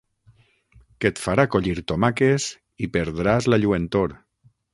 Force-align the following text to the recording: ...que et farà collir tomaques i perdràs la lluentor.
...que 1.03 1.11
et 1.13 1.21
farà 1.23 1.45
collir 1.55 1.75
tomaques 1.91 2.47
i 2.87 2.91
perdràs 2.97 3.51
la 3.55 3.61
lluentor. 3.63 4.19